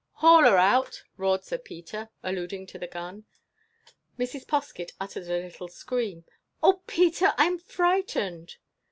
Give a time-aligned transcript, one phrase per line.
[0.13, 3.25] "Haul her out!" roared Sir Peter, alluding to the gun.
[4.17, 4.47] Mrs.
[4.47, 6.25] Poskett uttered a little scream.
[6.63, 7.35] "Oh, Peter!
[7.37, 8.55] I 'm frightened!"